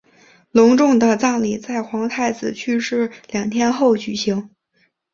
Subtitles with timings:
[0.51, 4.49] 隆重的葬礼在皇太子去世两天后举行。